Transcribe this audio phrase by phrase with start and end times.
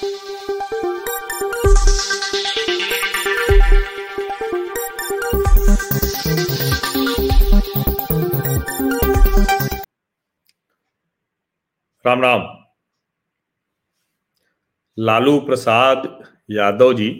[0.00, 0.10] Ram
[12.22, 12.42] Ram.
[14.98, 17.10] Lalu Prasad Yadav ji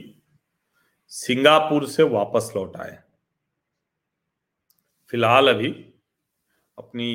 [1.07, 2.99] Singapore से वापस लौट आए।
[5.11, 5.71] फ़िलहाल अभी
[6.79, 7.11] अपनी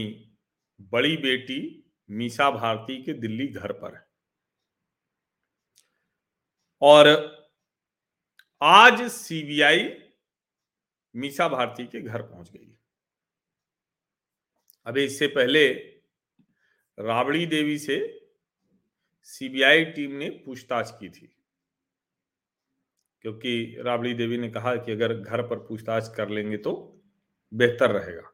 [0.82, 4.03] बड़ी बेटी मीसा भारती के दिल्ली घर पर है।
[6.84, 7.08] और
[8.62, 9.84] आज सीबीआई
[11.16, 12.72] मीसा भारती के घर पहुँच गई
[14.86, 15.68] अभी इससे पहले
[16.98, 17.98] राबड़ी देवी से
[19.24, 21.28] सीबीआई टीम ने पूछताछ की थी,
[23.22, 26.74] क्योंकि राबड़ी देवी ने कहा कि अगर घर पर पूछताछ कर लेंगे तो
[27.52, 28.30] बेहतर रहेगा।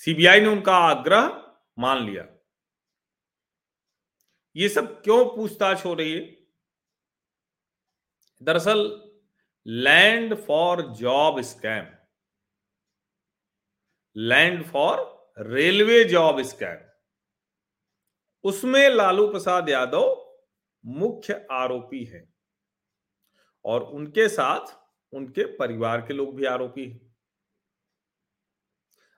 [0.00, 1.42] सीबीआई ने उनका आग्रह
[1.78, 2.31] मान लिया।
[4.56, 6.20] ये सब क्यों पूछताछ हो रही है?
[8.42, 8.80] दरअसल
[9.66, 11.86] land for job scam
[14.16, 15.00] land for
[15.38, 16.88] railway job scam
[18.44, 20.18] उसमें लालू प्रसाद यादव
[20.84, 22.34] मुख्य आरोपी हैं
[23.64, 24.76] और उनके साथ
[25.12, 27.14] उनके परिवार के लोग भी आरोपी हैं।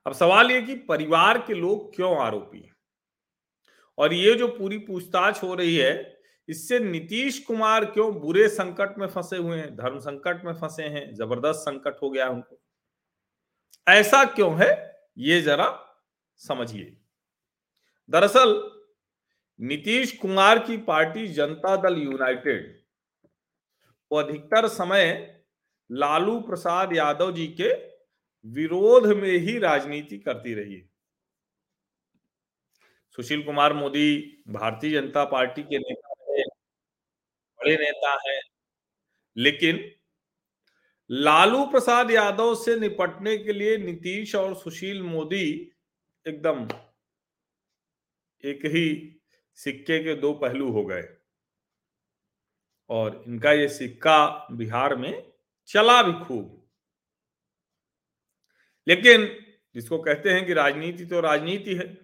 [0.06, 2.73] अब सवाल यह कि परिवार के लोग क्यों आरोपी हैं?
[3.98, 9.06] और ये जो पूरी पूछताछ हो रही है, इससे नीतीश कुमार क्यों बुरे संकट में
[9.06, 12.60] फंसे हुए हैं, धर्म संकट में फंसे हैं, ज़बरदस्त संकट हो गया उनको?
[13.88, 15.00] ऐसा क्यों है?
[15.18, 15.96] ये जरा
[16.36, 16.96] समझिए।
[18.10, 18.70] दरअसल,
[19.60, 22.84] नीतीश कुमार की पार्टी जनता दल यूनाइटेड
[24.12, 25.40] वो अधिकतर समय
[25.92, 27.74] लालू प्रसाद यादव जी के
[28.46, 30.93] विरोध में ही राजनीति करती रही है।
[33.16, 36.44] सुशील कुमार मोदी भारतीय जनता पार्टी के नेता है,
[37.60, 38.40] बड़े नेता हैं,
[39.36, 39.92] लेकिन
[41.10, 45.72] लालू प्रसाद यादव से निपटने के लिए नीतीश और सुशील मोदी
[46.26, 46.68] एकदम
[48.44, 49.20] एक ही
[49.54, 51.08] सिक्के के दो पहलू हो गए।
[52.90, 55.32] और इनका ये सिक्का बिहार में
[55.66, 56.70] चला भी खूब।
[58.88, 59.26] लेकिन
[59.74, 62.03] जिसको कहते हैं कि राजनीति तो राजनीति है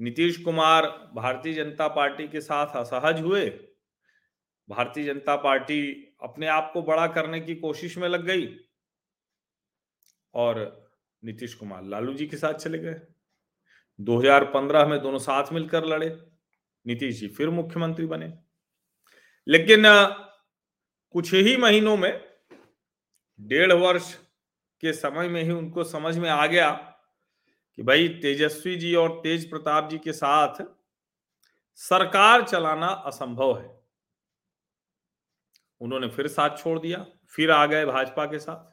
[0.00, 3.50] नीतीश कुमार भारतीय जनता पार्टी के साथ असहज हुए।
[4.68, 8.56] भारतीय जनता पार्टी अपने आप को बड़ा करने की कोशिश में लग गई।
[10.34, 10.84] और
[11.24, 13.00] नीतीश कुमार लालू जी के साथ चले गए।
[14.00, 16.20] 2015 में दोनों साथ मिलकर लड़े।
[16.86, 18.34] नीतीश जी फिर मुख्यमंत्री बने।
[19.48, 19.82] लेकिन,
[21.10, 22.30] कुछ ही महीनों में,
[23.40, 24.14] डेढ़ वर्ष
[24.80, 26.90] के समय में ही उनको समझ में आ गया
[27.78, 30.62] कि भाई तेजस्वी जी और तेज प्रताप जी के साथ
[31.74, 33.82] सरकार चलाना असंभव है।
[35.80, 38.72] उन्होंने फिर साथ छोड़ दिया, फिर आ गए भाजपा के साथ,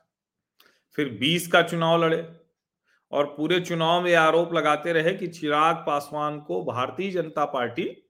[0.98, 2.22] फिर 20 का चुनाव लड़े
[3.12, 8.08] और पूरे चुनाव में आरोप लगाते रहे कि चिराग पासवान को भारतीय जनता पार्टी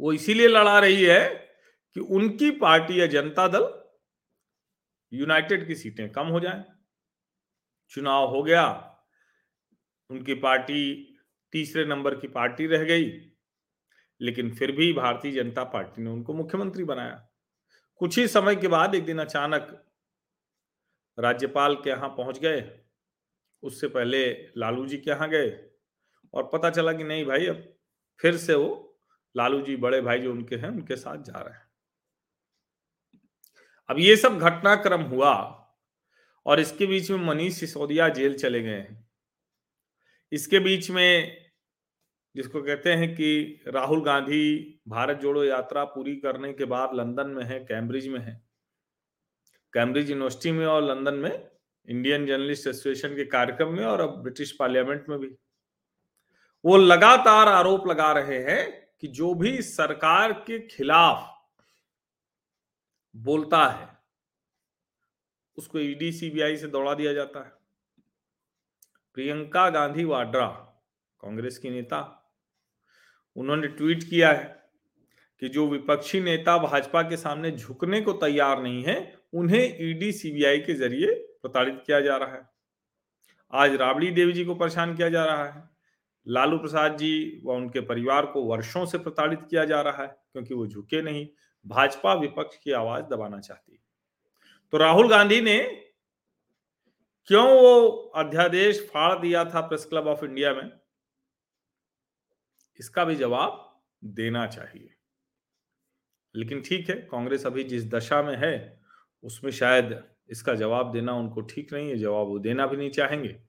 [0.00, 1.28] वो इसीलिए लड़ा रही है
[1.96, 3.68] कि उनकी पार्टी या जनता दल
[5.12, 6.64] यूनाइटेड की सीटें कम हो जाएँ।
[7.88, 8.87] चुनाव हो गया
[10.10, 11.14] उनकी पार्टी
[11.52, 13.32] तीसरे नंबर की पार्टी रह गई।
[14.20, 17.28] लेकिन फिर भी भारतीय जनता पार्टी ने उनको मुख्यमंत्री बनाया।
[17.96, 19.84] कुछ ही समय के बाद एक दिन अचानक
[21.18, 22.80] राज्यपाल के यहाँ पहुँच गए।
[23.62, 25.70] उससे पहले लालू जी के यहाँ गए
[26.34, 27.76] और पता चला कि नहीं भाई, अब
[28.20, 28.98] फिर से वो
[29.36, 31.66] लालू जी बड़े भाई जो उनके हैं, उनके साथ जा रहे हैं।
[33.88, 35.32] अब ये सब घटनाक्रम हुआ
[36.46, 39.07] और इसके बीच में मनीष सिसोदिया जेल चले गए हैं।
[40.32, 41.48] इसके बीच में
[42.34, 47.44] जिसको कहते हैं कि राहुल गांधी भारत जोड़ो यात्रा पूरी करने के बाद लंदन में
[47.44, 48.48] है, कैम्ब्रिज में है।
[49.72, 51.50] कैम्ब्रिज यूनिवर्सिटी में और लंदन में,
[51.88, 55.34] इंडियन जर्नलिस्ट एसोसिएशन के कार्यक्रम में और अब ब्रिटिश पार्लियामेंट में भी।
[56.64, 61.28] वो लगातार आरोप लगा रहे हैं कि जो भी सरकार के खिलाफ
[63.16, 63.98] बोलता है,
[65.56, 67.57] उसको ईडी सीबीआई से दौड़ा दिया जाता है।
[69.18, 70.46] प्रियंका गांधी वाड्रा,
[71.20, 72.30] कांग्रेस की नेता।
[73.36, 74.70] उन्होंने ट्वीट किया है
[75.38, 80.58] कि जो विपक्षी नेता भाजपा के सामने झुकने को तैयार नहीं है, उन्हें ईडी सीबीआई
[80.58, 82.50] के ज़रिए प्रताड़ित किया जा रहा है।
[83.52, 85.70] आज राबड़ी देवी जी को परेशान किया जा रहा है।
[86.28, 90.54] लालू प्रसाद जी व उनके परिवार को वर्षों से प्रताड़ित किया जा रहा है, क्योंकि
[90.54, 91.28] वो झुके नहीं।
[91.66, 93.78] भाजपा विपक्ष की आवाज़ दबाना चाहती है।
[94.72, 95.87] तो राहुल गांधी ने
[97.28, 100.70] क्यों वो अध्यादेश फाड़ दिया था प्रेस क्लब ऑफ़ इंडिया में?
[102.80, 104.94] इसका भी जवाब देना चाहिए।
[106.36, 108.80] लेकिन ठीक है, कांग्रेस अभी जिस दशा में है,
[109.22, 113.42] उसमें शायद इसका जवाब देना उनको ठीक नहीं है, जवाब वो देना भी नहीं चाहेंगे।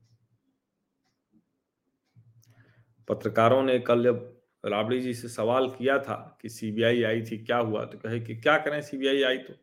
[3.08, 7.58] पत्रकारों ने कल जब राबड़ी जी से सवाल किया था कि सीबीआई आई थी, क्या
[7.58, 7.86] हुआ?
[7.86, 9.54] तो कहे कि क्या करें सीबीआई आई तो?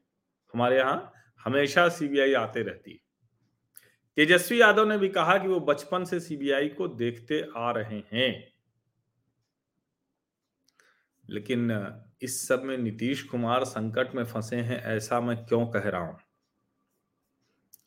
[0.54, 1.12] हमारे यहाँ
[1.44, 3.05] हमेशा सीबीआई आते रहती है।
[4.16, 8.52] तेजस्वी यादव ने भी कहा कि वो बचपन से सीबीआई को देखते आ रहे हैं।
[11.30, 11.92] लेकिन,
[12.22, 16.18] इस सब में नीतीश कुमार संकट में फंसे हैं, ऐसा मैं क्यों कह रहा हूँ?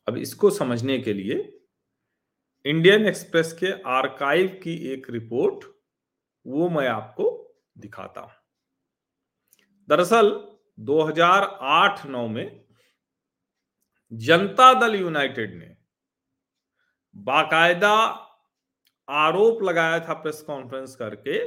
[0.08, 1.60] अब इसको समझने के लिए,
[2.66, 5.66] इंडियन एक्सप्रेस के आर्काइव की एक रिपोर्ट,
[6.48, 8.32] वो मैं आपको दिखाता हूँ।
[9.90, 12.66] दरअसल 2008-9 में
[14.14, 15.79] जनता दल यूनाइटेड ने
[17.24, 17.95] बाकायदा
[19.10, 21.45] आरोप लगाया था प्रेस कॉन्फ्रेंस करके,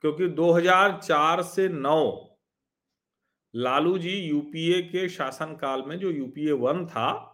[0.00, 2.28] क्योंकि 2004 से 9
[3.54, 7.28] लालू जी यूपीए के शासनकाल में जो यूपीए वन था,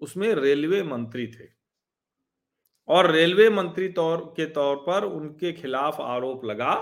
[0.00, 1.48] उसमें रेलवे मंत्री थे।
[2.88, 6.74] और रेलवे मंत्री तौर, के तौर पर उनके खिलाफ आरोप लगा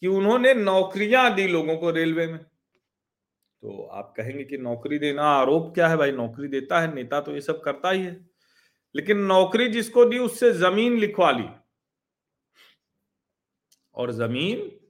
[0.00, 5.74] कि उन्होंने नौकरियाँ दी लोगों को रेलवे में। तो आप कहेंगे कि नौकरी देना आरोप
[5.74, 6.12] क्या है भाई?
[6.12, 8.33] नौकरी देता है, नेता तो ये सब करता ही है।
[8.94, 11.48] लेकिन नौकरी जिसको दी, उससे ज़मीन लिखवा ली।
[13.94, 14.80] और ज़मीन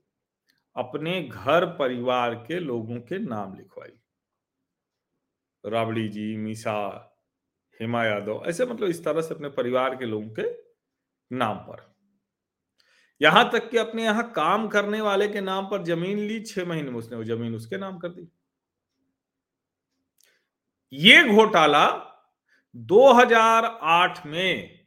[0.76, 3.92] अपने घर परिवार के लोगों के नाम लिखवाई।
[5.64, 7.10] राबड़ी जी, मीसा,
[7.80, 10.42] हेमा यादव, ऐसे मतलब इस तरह से अपने परिवार के लोगों के
[11.36, 11.94] नाम पर।
[13.20, 16.90] यहाँ तक कि अपने यहाँ काम करने वाले के नाम पर ज़मीन ली, छह महीने
[16.90, 18.28] में उसने वो ज़मीन उसके नाम कर दी।
[20.92, 22.10] ये घोटाला
[22.74, 24.86] 2008 में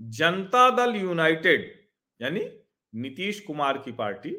[0.00, 1.70] जनता दल यूनाइटेड,
[2.20, 2.40] यानी
[2.92, 4.34] नीतीश कुमार की पार्टी,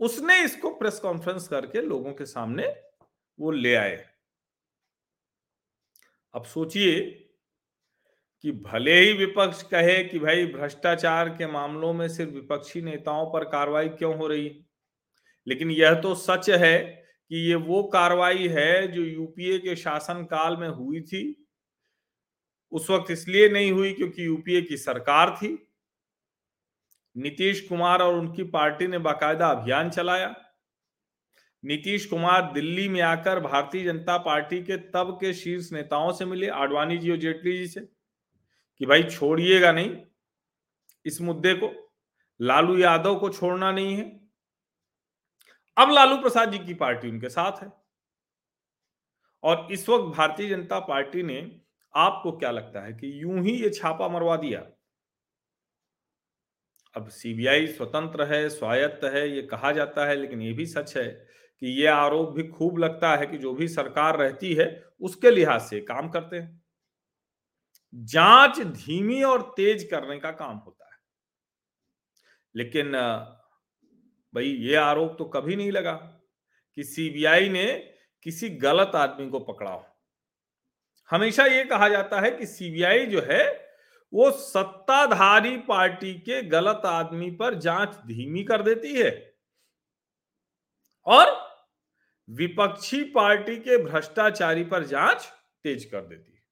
[0.00, 2.66] उसने इसको प्रेस कॉन्फ्रेंस करके लोगों के सामने
[3.38, 3.96] वो ले आए।
[6.34, 7.00] अब सोचिए
[8.44, 13.44] कि भले ही विपक्ष कहे कि भाई भ्रष्टाचार के मामलों में सिर्फ़ विपक्षी नेताओं पर
[13.44, 14.48] कार्रवाई क्यों हो रही,
[15.46, 16.78] लेकिन यह तो सच है
[17.30, 21.42] कि ये वो कार्रवाई है जो यूपीए के शासन काल में हुई थी
[22.72, 25.48] उस वक्त इसलिए नहीं हुई क्योंकि यूपीए की सरकार थी।
[27.16, 30.34] नीतीश कुमार और उनकी पार्टी ने बाकायदा अभियान चलाया।
[31.64, 36.48] नीतीश कुमार दिल्ली में आकर भारतीय जनता पार्टी के तब के शीर्ष नेताओं से मिले
[36.48, 39.96] आडवाणी जी और जेटली जी से, कि भाई छोड़िएगा नहीं
[41.06, 41.72] इस मुद्दे को,
[42.40, 44.04] लालू यादव को छोड़ना नहीं है।
[45.76, 47.70] अब लालू प्रसाद जी की पार्टी उनके साथ है।
[49.42, 51.40] और इस वक्त भारतीय जनता पार्टी ने
[51.94, 54.66] आपको क्या लगता है कि यूँ ही ये छापा मरवा दिया?
[56.94, 61.06] अब सीबीआई स्वतंत्र है, स्वायत्त है, ये कहा जाता है, लेकिन ये भी सच है
[61.62, 64.66] कि ये आरोप भी खूब लगता है कि जो भी सरकार रहती है,
[65.00, 66.60] उसके लिहाज से काम करते हैं।
[67.94, 70.98] जाँच धीमी और तेज करने का काम होता है।
[72.54, 72.92] लेकिन
[74.34, 75.92] भाई ये आरोप तो कभी नहीं लगा
[76.76, 77.66] कि सीबीआई ने
[78.26, 79.95] किसी गलत आदमी को पकड़ा हो।
[81.10, 83.44] हमेशा ये कहा जाता है कि सीबीआई जो है,
[84.12, 89.34] वो सत्ताधारी पार्टी के गलत आदमी पर जाँच धीमी कर देती है।
[91.06, 91.34] और
[92.28, 95.28] विपक्षी पार्टी के भ्रष्टाचारी पर जाँच
[95.64, 96.42] तेज कर देती है।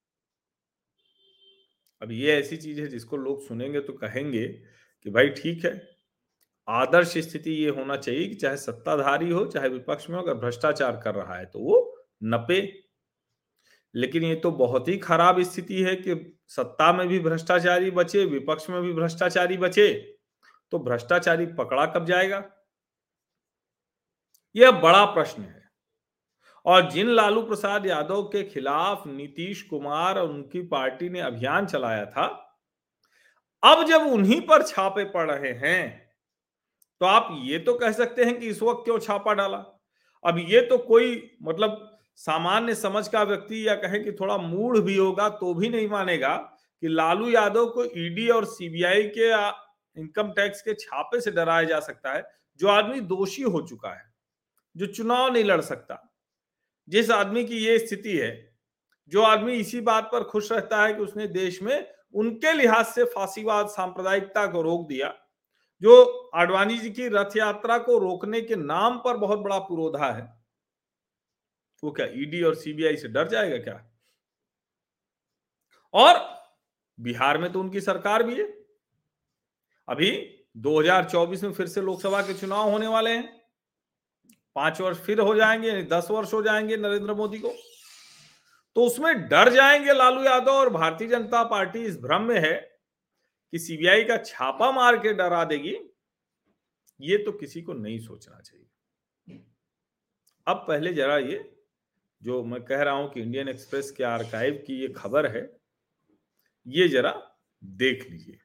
[2.02, 5.90] अब ये ऐसी चीज़ है जिसको लोग सुनेंगे तो कहेंगे कि भाई ठीक है,
[6.68, 11.00] आदर्श स्थिति ये होना चाहिए कि चाहे सत्ताधारी हो, चाहे विपक्ष में हो, अगर भ्रष्टाचार
[11.04, 12.83] कर रहा है तो वो नपे
[13.94, 16.14] लेकिन ये तो बहुत ही खराब स्थिति है कि
[16.48, 19.92] सत्ता में भी भ्रष्टाचारी बचे, विपक्ष में भी भ्रष्टाचारी बचे
[20.72, 22.42] तो भ्रष्टाचारी पकड़ा कब जाएगा?
[24.54, 25.62] यह बड़ा प्रश्न है।
[26.66, 32.04] और जिन लालू प्रसाद यादव के खिलाफ नीतीश कुमार और उनकी पार्टी ने अभियान चलाया
[32.06, 32.26] था,
[33.62, 36.02] अब जब उन्हीं पर छापे पड़ रहे हैं
[37.00, 39.58] तो आप ये तो कह सकते हैं कि इस वक्त क्यों छापा डाला?
[40.24, 44.96] अब ये तो कोई मतलब सामान्य समझ का व्यक्ति या कहें कि थोड़ा मूढ़ भी
[44.96, 46.34] होगा तो भी नहीं मानेगा
[46.82, 49.30] कि लालू यादव को ईडी और सीबीआई के
[49.96, 52.22] इनकम टैक्स के छापे से डराया जा सकता है,
[52.60, 54.04] जो आदमी दोषी हो चुका है,
[54.76, 56.00] जो चुनाव नहीं लड़ सकता।
[56.88, 58.56] जिस आदमी की ये स्थिति है,
[59.12, 63.04] जो आदमी इसी बात पर खुश रहता है कि उसने देश में उनके लिहाज से
[63.04, 65.14] फांसीवाद सांप्रदायिकता को रोक दिया,
[65.82, 70.43] जो आडवाणी जी की रथ यात्रा को रोकने के नाम पर बहुत बड़ा पुरोधा है।
[71.84, 73.90] वो क्या ईडी और सीबीआई से डर जाएगा क्या?
[75.94, 76.42] और
[77.00, 78.44] बिहार में तो उनकी सरकार भी है।
[79.88, 80.10] अभी
[80.56, 83.46] 2024 में फिर से लोकसभा के चुनाव होने वाले हैं।
[84.54, 87.48] पाँच वर्ष फिर हो जाएँगे दस वर्ष हो जाएँगे नरेंद्र मोदी को।
[88.74, 92.80] तो उसमें डर जाएँगे लालू यादव और भारतीय जनता पार्टी इस भ्रम में है
[93.52, 95.76] कि सीबीआई का छापा मार के डरा देगी।
[97.00, 98.66] ये तो किसी को नहीं सोचना चाहिए।
[100.46, 101.53] अब पहले जरा ये
[102.24, 105.60] जो मैं कह रहा हूँ कि इंडियन एक्सप्रेस के आर्काइव की ये खबर है,
[106.66, 108.38] ये जरा देख लीजिए।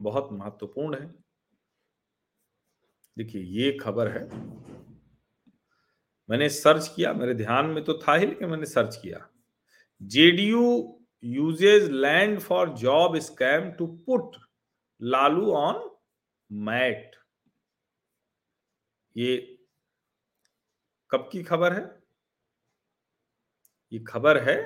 [0.00, 1.14] बहुत महत्वपूर्ण है।
[3.18, 4.28] देखिए, ये खबर है।
[6.30, 9.28] मैंने सर्च किया, मेरे ध्यान में तो था ही, लेकिन मैंने सर्च किया।
[10.02, 14.36] JDU uses land for job scam to put
[15.02, 15.90] Lalu on
[16.52, 17.16] mat
[19.16, 19.58] ये
[21.10, 21.99] कब की खबर है?
[23.92, 24.56] ये खबर है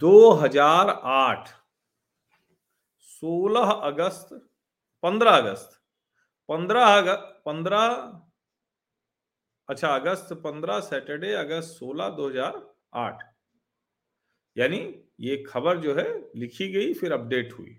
[0.00, 1.48] 2008
[3.22, 4.34] 16 अगस्त
[5.02, 5.80] 15 अगस्त
[6.48, 7.80] 15 अगस्त 15
[9.68, 13.22] अच्छा अगस्त 15 सैटरडे अगस्त 16 2008
[14.56, 14.78] यानी
[15.20, 17.76] ये खबर जो है लिखी गई, फिर अपडेट हुई।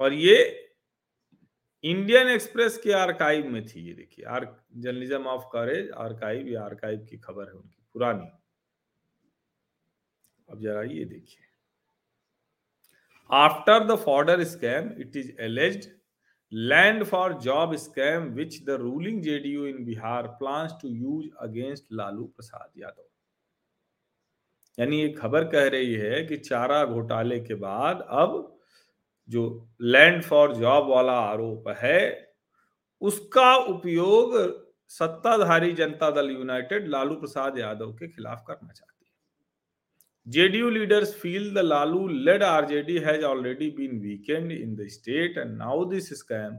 [0.00, 0.63] और ये
[1.84, 4.44] इंडियन एक्सप्रेस के आर्काइव में थी ये देखिए। Are
[4.76, 8.30] journalism of courage archive, या आर्काइव की खबर है उनकी, पुरानी।
[10.48, 11.42] अब जरा ये देखिए।
[13.30, 15.90] After the fodder scam it is alleged
[16.52, 22.24] land for job scam which the ruling JDU in Bihar plans to use against Lalu
[22.26, 23.08] Prasad Yadav
[24.78, 28.53] यानी ये खबर कह रही है कि चारा घोटाले के बाद अब
[29.28, 29.42] जो
[29.82, 32.00] लैंड फॉर जॉब वाला आरोप है,
[33.02, 34.34] उसका उपयोग
[34.90, 41.52] सत्ताधारी जनता दल यूनाइटेड लालू प्रसाद यादव के खिलाफ करना चाहती है। JDU leaders feel
[41.54, 46.58] the Lalu led RJD has already been weakened in the state and now this scam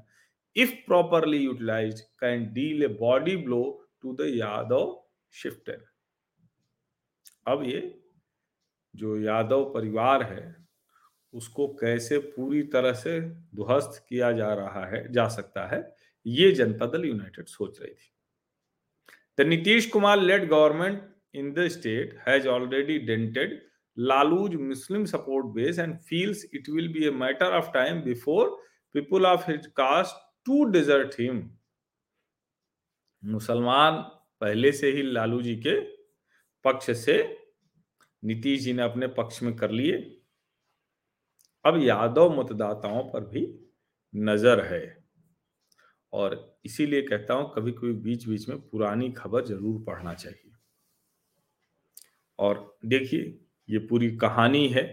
[0.56, 3.64] if properly utilised can deal a body blow
[4.02, 5.00] to the Yadav
[5.34, 5.86] shifter
[7.48, 7.82] अब ये
[8.94, 10.44] जो यादव परिवार है
[11.36, 16.86] उसको कैसे पूरी तरह से ध्वस्त किया जा रहा है, जा सकता है, ये जनता
[16.88, 18.12] दल यूनाइटेड सोच रही थी।
[19.38, 21.02] The Nitish Kumar led government
[21.36, 23.62] in the state has already dented
[23.98, 28.50] Lalu's Muslim support base and feels it will be a matter of time before
[28.96, 30.16] people of his caste
[30.46, 31.50] to desert him
[33.24, 34.02] मुसलमान
[34.42, 35.80] पहले से ही लालू जी के
[36.66, 37.16] पक्ष से
[38.24, 40.15] नीतीश जी ने अपने पक्ष में कर लिए।
[41.66, 43.46] अब यादव मतदाताओं पर भी
[44.14, 44.84] नज़र है।
[46.14, 50.52] और इसीलिए कहता हूँ कभी कभी बीच बीच में पुरानी खबर ज़रूर पढ़ना चाहिए।
[52.40, 54.84] और देखिए, ये पूरी कहानी है।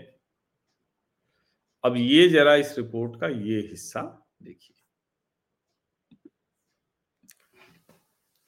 [1.85, 4.00] अब ये जरा इस रिपोर्ट का ये हिस्सा
[4.43, 4.76] देखिए।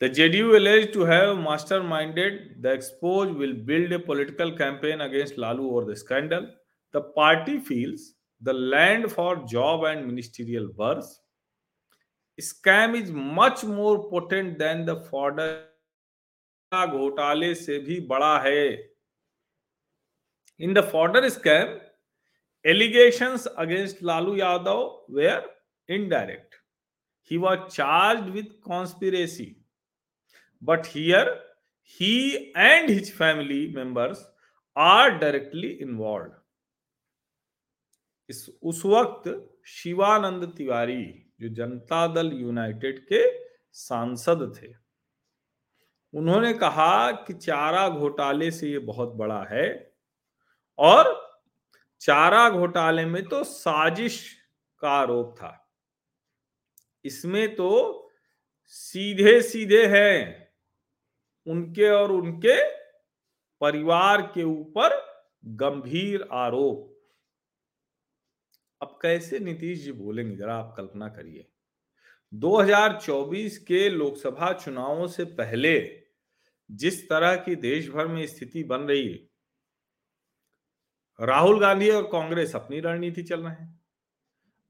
[0.00, 5.38] The JDU allege to have master minded the expose will build a political campaign against
[5.38, 6.46] Lalu और the scandal
[6.93, 11.19] The party feels the land for job and ministerial births.
[12.41, 15.65] Scam is much more potent than the fodder
[16.73, 18.77] घोटाले से भी बड़ा है
[20.59, 21.79] In the fodder scam,
[22.65, 25.43] allegations against Lalu Yadav were
[25.87, 26.55] indirect.
[27.23, 29.57] He was charged with conspiracy.
[30.61, 31.39] But here,
[31.81, 34.25] he and his family members
[34.75, 36.33] are directly involved.
[38.28, 39.28] इस, उस वक्त
[39.66, 41.04] शिवानंद तिवारी
[41.40, 43.22] जो Janata Dal United के
[43.72, 44.72] सांसद थे,
[46.14, 49.66] उन्होंने कहा कि चारा घोटाले से ये बहुत बड़ा है
[50.78, 51.12] और
[52.00, 54.20] चारा घोटाले में तो साजिश
[54.82, 55.52] का आरोप था।
[57.04, 57.70] इसमें तो
[58.66, 60.48] सीधे सीधे हैं
[61.46, 62.56] उनके और उनके
[63.60, 64.96] परिवार के ऊपर
[65.44, 66.93] गंभीर आरोप।
[68.84, 70.36] अब कैसे नीतीश जी बोलेंगे?
[70.36, 71.46] जरा आप कल्पना करिए।
[72.32, 76.00] 2024 के लोकसभा चुनावों से पहले
[76.70, 79.18] जिस तरह की देश भर में स्थिति बन रही है,
[81.20, 83.80] राहुल गांधी और कांग्रेस अपनी रणनीति चल रहे हैं।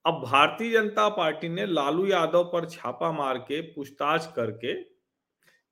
[0.05, 4.75] अब भारतीय जनता पार्टी ने लालू यादव पर छापा मार के पूछताछ करके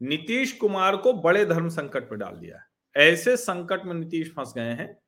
[0.01, 4.53] नीतीश कुमार को बड़े धर्म संकट में डाल दिया है। ऐसे संकट में नीतीश फंस
[4.57, 5.02] गए हैं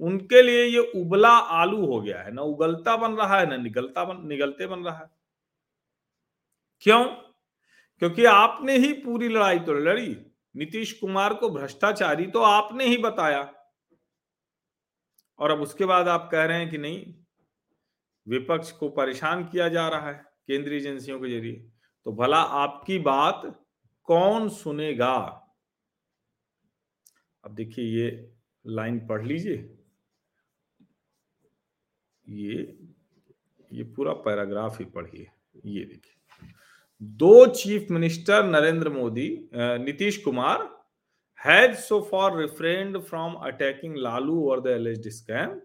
[0.00, 4.04] उनके लिए ये उबला आलू हो गया है। ना उगलता बन रहा है, ना निगलता
[4.04, 5.10] बन, निगलते बन रहा है।
[6.80, 7.04] क्यों?
[7.98, 13.54] क्योंकि आपने ही पूरी लड़ाई तो लड़ी। नीतीश कुमार को भ्रष्टाचारी तो आपने ही बताया।
[15.38, 17.14] और अब उसके बाद आप कह रहे हैं कि नहीं,
[18.28, 21.70] विपक्ष को परेशान किया जा रहा है केंद्रीय एजेंसियों के ज़रिए।
[22.04, 23.64] तो भला आपकी बात
[24.04, 25.14] कौन सुनेगा?
[27.44, 28.32] अब देखिए, ये
[28.66, 29.81] लाइन पढ़ लीजिए।
[32.32, 32.54] ये
[33.70, 35.26] ये पूरा पैराग्राफ ही पढ़िए,
[35.66, 36.50] ये देखिए।
[37.02, 40.68] दो chief minister Narendra Modi Nitish Kumar,
[41.38, 45.60] has so far refrained from attacking Lalu और the alleged scam.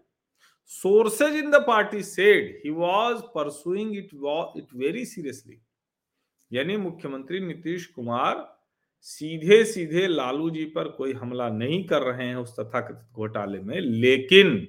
[0.70, 4.10] sources in the party said he was pursuing it
[4.58, 5.54] it very seriously
[6.50, 8.42] यानी मुख्यमंत्री नीतीश कुमार
[9.06, 13.80] सीधे सीधे लालू जी पर कोई हमला नहीं कर रहे हैं उस तथाकथित घोटाले में,
[13.80, 14.68] लेकिन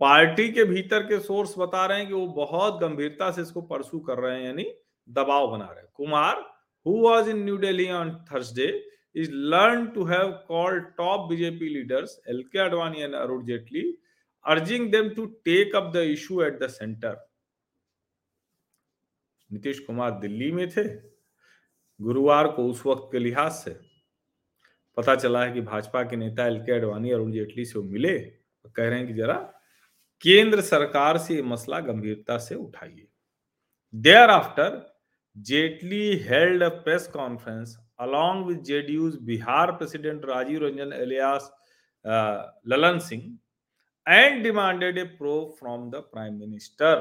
[0.00, 3.98] पार्टी के भीतर के सोर्स बता रहे हैं कि वो बहुत गंभीरता से इसको परसू
[4.00, 4.66] कर रहे हैं, यानी
[5.08, 6.40] दबाव बना रहे हैं। Kumar
[6.86, 8.66] who was in new Delhi on Thursday
[9.16, 13.92] is learn to have called top BJP leaders L K Advani and Arun Jaitley
[14.44, 17.10] urging them to take up the issue at the center.
[19.50, 20.84] Nitish Kumar Delhi में थे,
[22.00, 23.70] गुरुवार को उस वक्त के लिहाज से।
[24.96, 28.70] पता चला है कि भाजपा के नेता एल के अडवाणी अरुण जेटली से मिले और
[28.76, 29.34] कह रहे हैं कि जरा
[30.22, 33.06] केंद्र सरकार से ये मसला गंभीरता से उठाइए।
[33.94, 34.84] There after
[35.36, 41.50] Jaitley held a press conference along with JDU's Bihar president Rajiv Ranjan alias
[42.68, 43.38] Lalan Singh
[44.06, 46.92] and demanded a probe from the prime minister.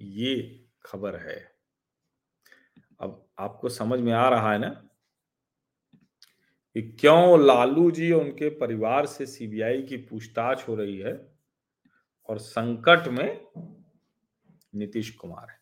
[0.00, 0.34] ये
[0.84, 1.36] खबर है।
[3.00, 4.70] अब आपको समझ में आ रहा है ना
[6.74, 11.32] कि क्यों लालू जी और उनके परिवार से सीबीआई की पूछताछ हो रही है
[12.28, 13.46] और संकट में
[14.74, 15.60] नीतीश कुमार है।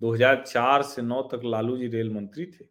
[0.00, 2.64] 2004 से 9 तक लालू जी रेल मंत्री थे।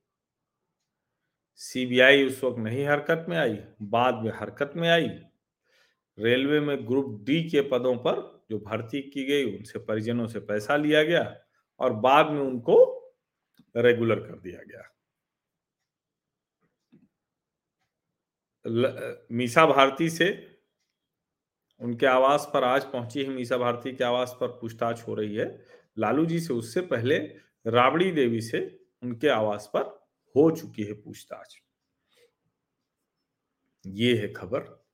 [1.56, 5.10] सीबीआई उस वक्त नहीं हरकत में आई, बाद में हरकत में आई।
[6.20, 10.76] रेलवे में ग्रुप डी के पदों पर जो भर्ती की गई, उनसे परिजनों से पैसा
[10.76, 11.42] लिया गया
[11.80, 12.78] और बाद में उनको
[13.78, 15.01] रेगुलर कर दिया गया।
[18.66, 20.30] मीसा भारती से
[21.82, 25.46] उनके आवास पर आज पहुँची है। मीसा भारती के आवास पर पूछताछ हो रही है।
[25.98, 27.18] लालू जी से उससे पहले
[27.68, 28.60] राबड़ी देवी से
[29.04, 29.82] उनके आवास पर
[30.36, 31.58] हो चुकी है पूछताछ।
[33.86, 34.86] ये है खबर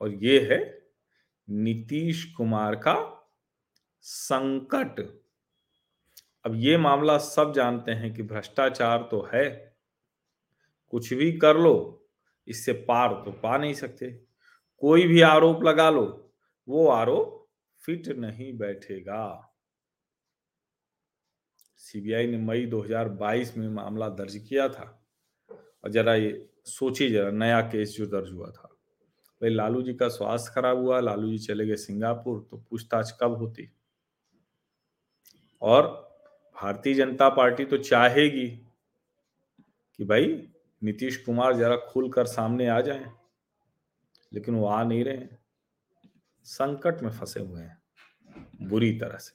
[0.00, 0.58] और ये है
[1.48, 2.94] नीतीश कुमार का
[4.04, 5.00] संकट।
[6.44, 9.76] अब ये मामला सब जानते हैं कि भ्रष्टाचार तो है।
[10.92, 12.02] कुछ भी कर लो
[12.48, 14.10] इससे पार तो पा नहीं सकते।
[14.78, 16.32] कोई भी आरोप लगा लो,
[16.68, 17.48] वो आरोप
[17.84, 19.52] फिट नहीं बैठेगा।
[21.76, 25.06] सीबीआई ने मई 2022 में मामला दर्ज किया था।
[25.84, 28.68] और जरा ये सोचिए, जरा नया केस जो दर्ज हुआ था।
[29.42, 33.32] भाई, लालू जी का स्वास्थ्य खराब हुआ, लालू जी चले गए सिंगापुर तो पूछताछ कब
[33.32, 33.72] होती?
[35.62, 36.06] और
[36.62, 38.48] भारतीय जनता पार्टी तो चाहेगी
[39.96, 40.52] कि भाई
[40.86, 43.04] नीतीश कुमार जरा खुलकर सामने आ जाएँ,
[44.32, 45.26] लेकिन वो आ नहीं रहे
[46.46, 47.78] संकट में फंसे हुए हैं,
[48.62, 49.34] बुरी तरह से।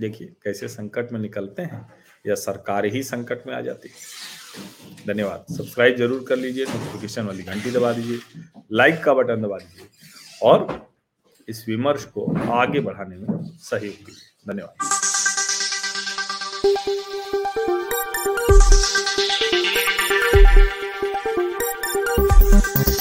[0.00, 1.86] देखिए, कैसे संकट में निकलते हैं,
[2.24, 7.42] या सरकार ही संकट में आ जाती है। धन्यवाद। सब्सक्राइब ज़रूर कर लीजिए नोटिफिकेशन वाली
[7.42, 8.18] घंटी दबा दीजिए
[8.72, 9.88] लाइक का बटन दबा दीजिए,
[10.42, 10.88] और
[11.48, 14.93] इस विमर्श को आगे बढ़ाने में सहयोग कीजिए। धन्यवाद।